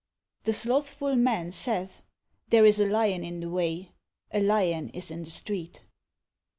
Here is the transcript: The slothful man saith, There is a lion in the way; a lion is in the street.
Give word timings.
The 0.45 0.53
slothful 0.53 1.15
man 1.15 1.51
saith, 1.51 2.01
There 2.49 2.65
is 2.65 2.79
a 2.79 2.87
lion 2.87 3.23
in 3.23 3.39
the 3.39 3.51
way; 3.51 3.91
a 4.31 4.41
lion 4.41 4.89
is 4.89 5.11
in 5.11 5.21
the 5.21 5.29
street. 5.29 5.81